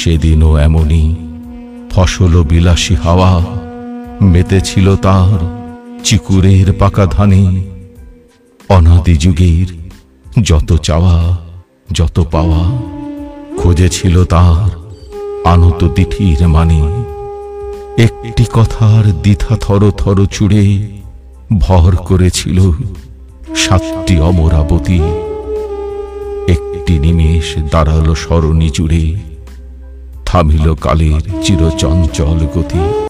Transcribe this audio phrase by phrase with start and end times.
[0.00, 1.14] সেদিনও এমনই।
[1.90, 3.32] ফসল বিলাসী হাওয়া
[4.20, 5.38] মেতেছিল তার
[6.04, 7.44] চিকুরের পাকা ধানে।
[8.68, 9.68] অনাদি যুগের
[10.42, 11.16] যত চাওয়া,
[11.92, 12.62] যত পাওয়া
[13.58, 14.68] খুঁজেছিল তার
[15.44, 16.80] আনত দিঠির মানে।
[18.02, 20.64] একটি কথার দ্বিধা থর থর চুড়ে
[21.58, 22.58] ভর করেছিল
[23.56, 25.00] সাতটি অমরাবতী।
[26.48, 29.29] একটি নিমেষ দাঁড়াল সরণি জুড়ে।
[30.30, 33.09] থামিল কালের চিরচঞ্চল গতি।